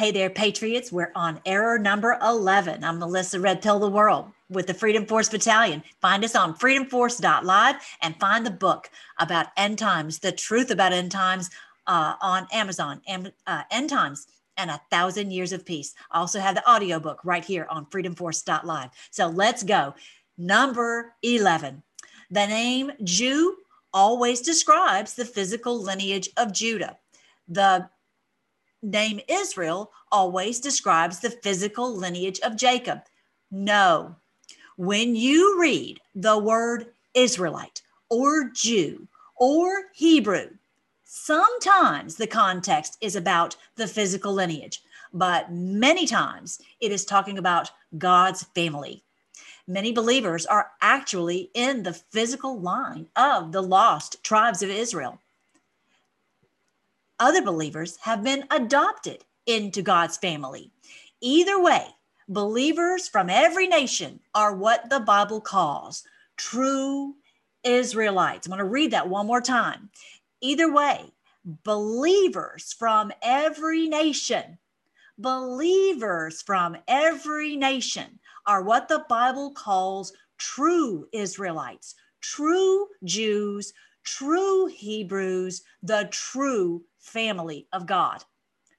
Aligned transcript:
Hey 0.00 0.12
there, 0.12 0.30
Patriots. 0.30 0.90
We're 0.90 1.12
on 1.14 1.42
error 1.44 1.78
number 1.78 2.18
11. 2.22 2.84
I'm 2.84 2.98
Melissa 2.98 3.38
Red 3.38 3.60
Pill 3.60 3.78
the 3.78 3.90
World 3.90 4.32
with 4.48 4.66
the 4.66 4.72
Freedom 4.72 5.04
Force 5.04 5.28
Battalion. 5.28 5.82
Find 6.00 6.24
us 6.24 6.34
on 6.34 6.56
freedomforce.live 6.56 7.76
and 8.00 8.18
find 8.18 8.46
the 8.46 8.50
book 8.50 8.88
about 9.18 9.48
end 9.58 9.78
times, 9.78 10.18
the 10.18 10.32
truth 10.32 10.70
about 10.70 10.94
end 10.94 11.12
times 11.12 11.50
uh, 11.86 12.14
on 12.22 12.46
Amazon, 12.50 13.02
Am- 13.08 13.30
uh, 13.46 13.64
End 13.70 13.90
Times 13.90 14.26
and 14.56 14.70
a 14.70 14.80
Thousand 14.90 15.32
Years 15.32 15.52
of 15.52 15.66
Peace. 15.66 15.92
I 16.10 16.20
also 16.20 16.40
have 16.40 16.54
the 16.54 16.66
audiobook 16.66 17.22
right 17.22 17.44
here 17.44 17.66
on 17.68 17.84
freedomforce.live. 17.84 18.88
So 19.10 19.26
let's 19.26 19.62
go. 19.62 19.94
Number 20.38 21.12
11. 21.22 21.82
The 22.30 22.46
name 22.46 22.92
Jew 23.04 23.54
always 23.92 24.40
describes 24.40 25.12
the 25.12 25.26
physical 25.26 25.78
lineage 25.78 26.30
of 26.38 26.54
Judah. 26.54 26.96
The 27.48 27.90
name 28.82 29.20
Israel 29.28 29.90
always 30.10 30.60
describes 30.60 31.20
the 31.20 31.30
physical 31.30 31.94
lineage 31.94 32.40
of 32.40 32.56
Jacob. 32.56 33.00
No. 33.50 34.16
When 34.76 35.14
you 35.14 35.60
read 35.60 36.00
the 36.14 36.38
word 36.38 36.86
Israelite 37.14 37.82
or 38.08 38.50
Jew 38.50 39.06
or 39.36 39.84
Hebrew, 39.94 40.50
sometimes 41.04 42.16
the 42.16 42.26
context 42.26 42.96
is 43.00 43.16
about 43.16 43.56
the 43.76 43.86
physical 43.86 44.32
lineage, 44.32 44.82
but 45.12 45.52
many 45.52 46.06
times 46.06 46.60
it 46.80 46.92
is 46.92 47.04
talking 47.04 47.38
about 47.38 47.70
God's 47.98 48.44
family. 48.54 49.02
Many 49.66 49.92
believers 49.92 50.46
are 50.46 50.70
actually 50.80 51.50
in 51.54 51.82
the 51.82 51.92
physical 51.92 52.58
line 52.60 53.06
of 53.16 53.52
the 53.52 53.62
lost 53.62 54.22
tribes 54.24 54.62
of 54.62 54.70
Israel 54.70 55.18
other 57.20 57.42
believers 57.42 57.96
have 58.02 58.24
been 58.24 58.44
adopted 58.50 59.24
into 59.46 59.82
God's 59.82 60.16
family. 60.16 60.72
Either 61.20 61.62
way, 61.62 61.86
believers 62.28 63.08
from 63.08 63.30
every 63.30 63.68
nation 63.68 64.20
are 64.34 64.54
what 64.54 64.88
the 64.90 65.00
Bible 65.00 65.40
calls 65.40 66.02
true 66.36 67.14
Israelites. 67.62 68.46
I'm 68.46 68.50
going 68.50 68.58
to 68.58 68.64
read 68.64 68.92
that 68.92 69.08
one 69.08 69.26
more 69.26 69.42
time. 69.42 69.90
Either 70.40 70.72
way, 70.72 71.12
believers 71.44 72.72
from 72.72 73.12
every 73.22 73.86
nation, 73.86 74.58
believers 75.18 76.40
from 76.42 76.76
every 76.88 77.56
nation 77.56 78.18
are 78.46 78.62
what 78.62 78.88
the 78.88 79.04
Bible 79.08 79.52
calls 79.52 80.12
true 80.38 81.06
Israelites, 81.12 81.94
true 82.22 82.86
Jews, 83.04 83.72
true 84.04 84.66
Hebrews, 84.66 85.62
the 85.82 86.08
true 86.10 86.84
family 86.98 87.66
of 87.72 87.86
God. 87.86 88.24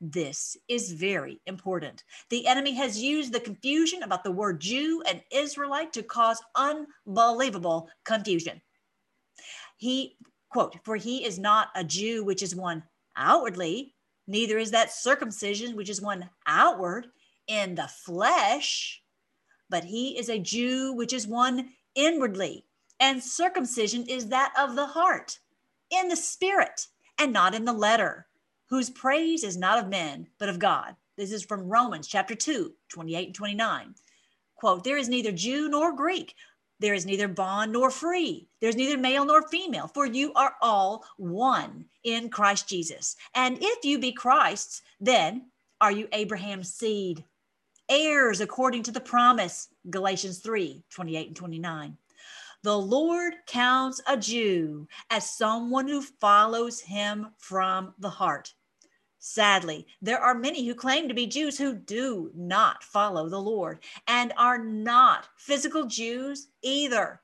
This 0.00 0.56
is 0.68 0.92
very 0.92 1.40
important. 1.46 2.04
The 2.28 2.46
enemy 2.46 2.74
has 2.74 3.02
used 3.02 3.32
the 3.32 3.40
confusion 3.40 4.02
about 4.02 4.24
the 4.24 4.30
word 4.30 4.60
Jew 4.60 5.02
and 5.08 5.22
Israelite 5.30 5.92
to 5.94 6.02
cause 6.02 6.42
unbelievable 6.54 7.88
confusion. 8.04 8.60
He, 9.78 10.16
quote, 10.50 10.76
for 10.84 10.96
he 10.96 11.24
is 11.24 11.38
not 11.38 11.68
a 11.74 11.82
Jew, 11.82 12.24
which 12.24 12.42
is 12.42 12.54
one 12.54 12.82
outwardly, 13.16 13.94
neither 14.26 14.58
is 14.58 14.70
that 14.72 14.92
circumcision, 14.92 15.76
which 15.76 15.88
is 15.88 16.02
one 16.02 16.28
outward 16.46 17.06
in 17.46 17.74
the 17.74 17.88
flesh, 17.88 19.02
but 19.70 19.84
he 19.84 20.18
is 20.18 20.28
a 20.28 20.38
Jew, 20.38 20.92
which 20.92 21.14
is 21.14 21.26
one 21.26 21.70
inwardly. 21.94 22.65
And 23.00 23.22
circumcision 23.22 24.06
is 24.06 24.28
that 24.28 24.52
of 24.58 24.74
the 24.74 24.86
heart, 24.86 25.38
in 25.90 26.08
the 26.08 26.16
spirit 26.16 26.86
and 27.18 27.32
not 27.32 27.54
in 27.54 27.64
the 27.64 27.72
letter, 27.72 28.26
whose 28.68 28.90
praise 28.90 29.44
is 29.44 29.56
not 29.56 29.78
of 29.78 29.88
men, 29.88 30.26
but 30.38 30.48
of 30.48 30.58
God. 30.58 30.96
This 31.16 31.32
is 31.32 31.44
from 31.44 31.68
Romans 31.68 32.06
chapter 32.06 32.34
2, 32.34 32.72
28 32.88 33.26
and 33.26 33.34
29. 33.34 33.94
Quote, 34.56 34.84
there 34.84 34.96
is 34.96 35.08
neither 35.08 35.32
Jew 35.32 35.68
nor 35.68 35.92
Greek. 35.92 36.34
There 36.78 36.94
is 36.94 37.06
neither 37.06 37.28
bond 37.28 37.72
nor 37.72 37.90
free. 37.90 38.48
There's 38.60 38.76
neither 38.76 38.98
male 38.98 39.24
nor 39.24 39.48
female, 39.48 39.88
for 39.88 40.06
you 40.06 40.32
are 40.34 40.56
all 40.60 41.04
one 41.16 41.86
in 42.04 42.28
Christ 42.28 42.68
Jesus. 42.68 43.16
And 43.34 43.58
if 43.60 43.84
you 43.84 43.98
be 43.98 44.12
Christ's, 44.12 44.82
then 45.00 45.46
are 45.80 45.92
you 45.92 46.08
Abraham's 46.12 46.72
seed, 46.72 47.24
heirs 47.88 48.40
according 48.40 48.82
to 48.84 48.90
the 48.90 49.00
promise, 49.00 49.68
Galatians 49.88 50.38
3 50.40 50.82
28 50.90 51.26
and 51.28 51.36
29. 51.36 51.96
The 52.62 52.78
Lord 52.78 53.34
counts 53.46 54.00
a 54.06 54.16
Jew 54.16 54.88
as 55.10 55.36
someone 55.36 55.88
who 55.88 56.02
follows 56.02 56.80
him 56.80 57.28
from 57.38 57.94
the 57.98 58.10
heart. 58.10 58.54
Sadly, 59.18 59.86
there 60.00 60.20
are 60.20 60.34
many 60.34 60.66
who 60.66 60.74
claim 60.74 61.08
to 61.08 61.14
be 61.14 61.26
Jews 61.26 61.58
who 61.58 61.74
do 61.74 62.30
not 62.34 62.84
follow 62.84 63.28
the 63.28 63.40
Lord 63.40 63.80
and 64.06 64.32
are 64.36 64.58
not 64.58 65.28
physical 65.36 65.84
Jews 65.84 66.48
either, 66.62 67.20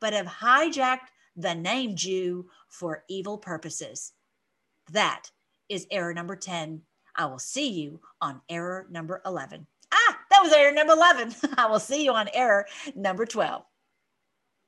but 0.00 0.14
have 0.14 0.26
hijacked 0.26 1.10
the 1.36 1.54
name 1.54 1.94
Jew 1.94 2.48
for 2.68 3.04
evil 3.08 3.38
purposes. 3.38 4.12
That 4.90 5.30
is 5.68 5.86
error 5.90 6.14
number 6.14 6.36
10. 6.36 6.82
I 7.16 7.26
will 7.26 7.38
see 7.38 7.68
you 7.68 8.00
on 8.20 8.40
error 8.48 8.86
number 8.90 9.20
11. 9.26 9.66
Ah, 9.92 10.18
that 10.30 10.42
was 10.42 10.52
error 10.52 10.72
number 10.72 10.94
11. 10.94 11.34
I 11.58 11.66
will 11.66 11.80
see 11.80 12.04
you 12.04 12.12
on 12.12 12.28
error 12.32 12.66
number 12.94 13.26
12. 13.26 13.62